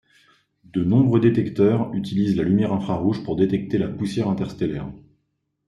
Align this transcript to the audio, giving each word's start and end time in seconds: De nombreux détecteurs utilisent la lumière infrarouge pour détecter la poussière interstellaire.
De 0.63 0.83
nombreux 0.83 1.19
détecteurs 1.19 1.93
utilisent 1.93 2.35
la 2.35 2.41
lumière 2.41 2.73
infrarouge 2.73 3.23
pour 3.23 3.35
détecter 3.35 3.77
la 3.77 3.87
poussière 3.87 4.29
interstellaire. 4.29 4.91